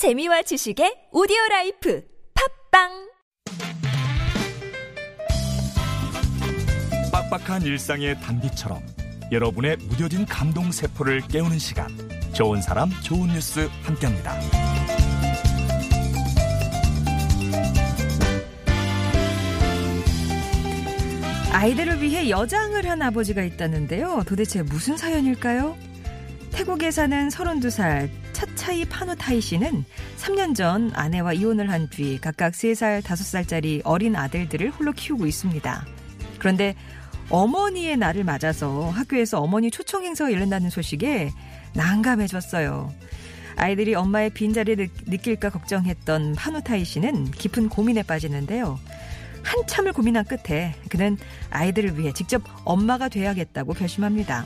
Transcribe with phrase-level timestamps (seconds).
[0.00, 2.02] 재미와 지식의 오디오 라이프
[2.70, 3.10] 팟빵
[7.12, 8.80] 빡빡한 일상의 단비처럼
[9.30, 11.86] 여러분의 무뎌진 감동 세포를 깨우는 시간
[12.32, 14.40] 좋은 사람 좋은 뉴스 함께합니다.
[21.52, 24.22] 아이들을 위해 여장을 한 아버지가 있다는데요.
[24.26, 25.89] 도대체 무슨 사연일까요?
[26.52, 29.84] 태국에 사는 32살 차차이 파노타이 씨는
[30.18, 35.86] 3년 전 아내와 이혼을 한 뒤 각각 3살, 5살짜리 어린 아들들을 홀로 키우고 있습니다.
[36.38, 36.74] 그런데
[37.30, 41.30] 어머니의 날을 맞아서 학교에서 어머니 초청 행사가 열린다는 소식에
[41.74, 42.92] 난감해졌어요.
[43.56, 48.78] 아이들이 엄마의 빈자리를 느낄까 걱정했던 파노타이 씨는 깊은 고민에 빠지는데요.
[49.42, 51.16] 한참을 고민한 끝에 그는
[51.50, 54.44] 아이들을 위해 직접 엄마가 돼야겠다고 결심합니다.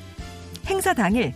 [0.66, 1.34] 행사 당일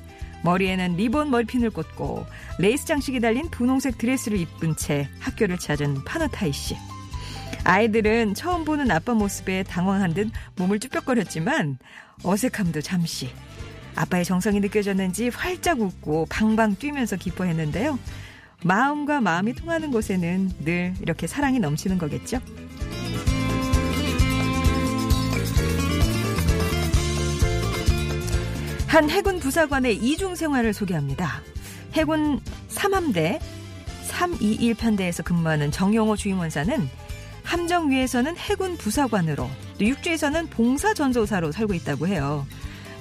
[0.49, 2.25] 머리에는 리본 머리핀을 꽂고
[2.59, 6.75] 레이스 장식이 달린 분홍색 드레스를 입은 채 학교를 찾은 파노타이 씨.
[7.65, 11.77] 아이들은 처음 보는 아빠 모습에 당황한 듯 몸을 쭈뼛거렸지만
[12.23, 13.31] 어색함도 잠시.
[13.95, 17.99] 아빠의 정성이 느껴졌는지 활짝 웃고 방방 뛰면서 기뻐했는데요.
[18.65, 22.41] 마음과 마음이 통하는 곳에는 늘 이렇게 사랑이 넘치는 거겠죠?
[28.89, 31.43] 한 해군 부사관의 이중 생활을 소개합니다.
[31.93, 33.39] 해군 3함대
[34.09, 36.89] 321편대에서 근무하는 정용호 주임원사는
[37.45, 42.47] 함정 위에서는 해군 부사관으로 또 육지에서는 봉사 전조사로 살고 있다고 해요.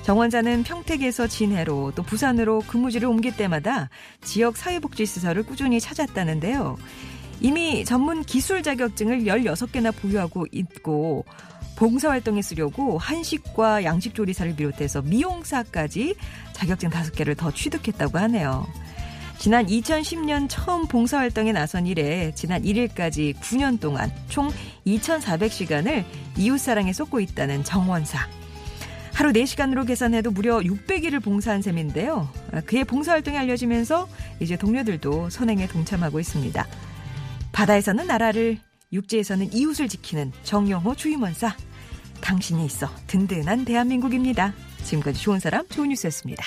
[0.04, 3.90] 정 원사는 평택에서 진해로 또 부산으로 근무지를 옮길 때마다
[4.22, 6.78] 지역 사회복지시설을 꾸준히 찾았다는데요.
[7.40, 11.24] 이미 전문 기술 자격증을 16개나 보유하고 있고
[11.78, 16.16] 봉사활동에 쓰려고 한식과 양식조리사를 비롯해서 미용사까지
[16.52, 18.68] 자격증 5개를 더 취득했다고 하네요.
[19.38, 24.50] 지난 2010년 처음 봉사활동에 나선 이래 지난 1일까지 9년 동안 총
[24.88, 26.04] 2,400시간을
[26.36, 28.28] 이웃사랑에 쏟고 있다는 정원사.
[29.14, 32.28] 하루 4시간으로 계산해도 무려 600일을 봉사한 셈인데요.
[32.66, 34.08] 그의 봉사활동이 알려지면서
[34.40, 36.68] 이제 동료들도 선행에 동참하고 있습니다.
[37.52, 38.58] 바다에서는 나라를,
[38.92, 41.56] 육지에서는 이웃을 지키는 정영호 주임원사.
[42.22, 44.54] 당신이 있어 든든한 대한민국입니다.
[44.84, 46.44] 지금까지 좋은 사람, 좋은 뉴스였습니다.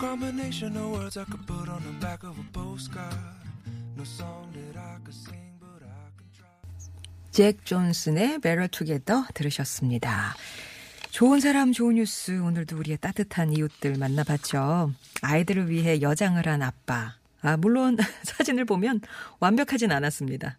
[0.00, 3.14] Combination of words I could put on the back of a postcard.
[3.96, 5.57] No song that I could sing,
[7.38, 10.34] 잭 존슨의 Better Together 들으셨습니다.
[11.12, 14.92] 좋은 사람 좋은 뉴스 오늘도 우리의 따뜻한 이웃들 만나봤죠.
[15.22, 17.14] 아이들을 위해 여장을 한 아빠.
[17.40, 19.02] 아 물론 사진을 보면
[19.38, 20.58] 완벽하진 않았습니다.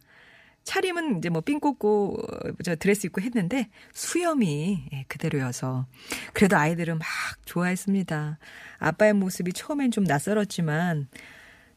[0.63, 5.85] 차림은 이제 뭐삥 꽂고 어, 저 드레스 입고 했는데 수염이 예, 그대로여서
[6.31, 7.07] 그래도 아이들은 막
[7.43, 8.39] 좋아했습니다.
[8.77, 11.09] 아빠의 모습이 처음엔 좀 낯설었지만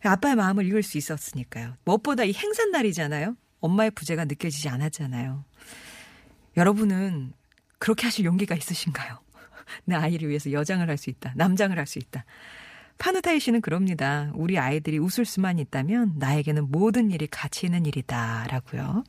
[0.05, 1.75] 아빠의 마음을 읽을 수 있었으니까요.
[1.85, 3.35] 무엇보다 이 행사 날이잖아요.
[3.63, 5.45] 엄마의 부재가 느껴지지 않았잖아요.
[6.59, 7.33] 여러분은
[7.79, 9.19] 그렇게 하실 용기가 있으신가요?
[9.87, 11.33] 내 아이를 위해서 여장을 할 수 있다.
[11.37, 12.25] 남장을 할 수 있다.
[12.99, 14.31] 파누타이 씨는 그럽니다.
[14.35, 18.47] 우리 아이들이 웃을 수만 있다면 나에게는 모든 일이 가치 있는 일이다.
[18.49, 19.03] 라고요.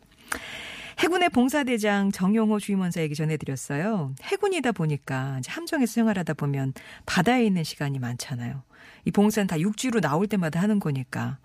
[1.03, 4.15] 해군의 봉사대장 정용호 주임원사 얘기 전해드렸어요.
[4.23, 6.73] 해군이다 보니까 이제 함정에서 생활하다 보면
[7.05, 8.63] 바다에 있는 시간이 많잖아요.
[9.03, 11.39] 이 봉사는 다 육지로 나올 때마다 하는 거니까.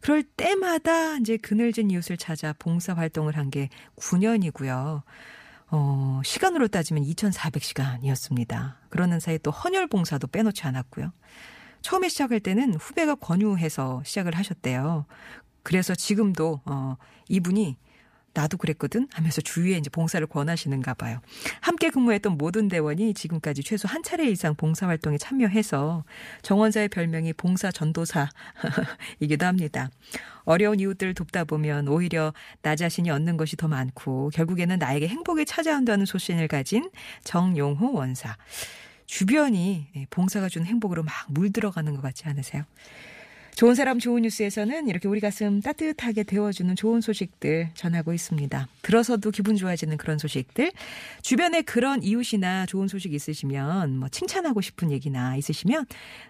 [0.00, 5.02] 그럴 때마다 이제 그늘진 이웃을 찾아 봉사 활동을 한 게 9년이고요.
[5.70, 8.76] 어, 시간으로 따지면 2,400시간이었습니다.
[8.88, 11.12] 그러는 사이 또 헌혈 봉사도 빼놓지 않았고요.
[11.82, 15.04] 처음에 시작할 때는 후배가 권유해서 시작을 하셨대요.
[15.62, 16.96] 그래서 지금도 어
[17.28, 17.76] 이분이
[18.34, 21.20] 나도 그랬거든 하면서 주위에 이제 봉사를 권하시는가 봐요.
[21.60, 26.04] 함께 근무했던 모든 대원이 지금까지 최소 한 차례 이상 봉사 활동에 참여해서
[26.42, 28.30] 정원사의 별명이 봉사 전도사이기도
[29.46, 29.90] 합니다.
[30.44, 32.32] 어려운 이웃들을 돕다 보면 오히려
[32.62, 36.90] 나 자신이 얻는 것이 더 많고 결국에는 나에게 행복이 찾아온다는 소신을 가진
[37.24, 38.36] 정용호 원사.
[39.06, 42.64] 주변이 봉사가 준 행복으로 막 물들어가는 것 같지 않으세요?
[43.54, 48.66] 좋은 사람 좋은 뉴스에서는 이렇게 우리 가슴 따뜻하게 데워주는 좋은 소식들 전하고 있습니다.
[48.80, 50.72] 들어서도 기분 좋아지는 그런 소식들.
[51.20, 55.86] 주변에 그런 이웃이나 좋은 소식 있으시면 뭐 칭찬하고 싶은 얘기나 있으시면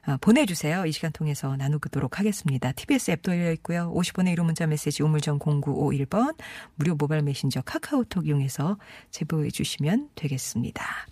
[0.08, 0.84] 어, 보내주세요.
[0.84, 2.72] 이 시간 통해서 나누도록 하겠습니다.
[2.72, 3.92] TBS 앱도 열려 있고요.
[3.94, 6.36] 50원의 1호 문자 메시지 우물정 0951번
[6.74, 8.78] 무료 모바일 메신저 카카오톡 이용해서
[9.10, 11.06] 제보해 주시면 되겠습니다.